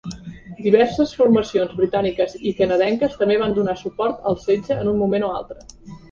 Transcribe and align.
Diverses 0.67 1.11
formacions 1.17 1.75
britàniques 1.81 2.33
i 2.51 2.53
canadenques 2.61 3.17
també 3.19 3.37
van 3.41 3.53
donar 3.57 3.75
suport 3.81 4.25
al 4.31 4.39
setge 4.47 4.79
en 4.85 4.89
un 4.93 4.97
moment 5.03 5.27
o 5.29 5.31
altre. 5.41 5.59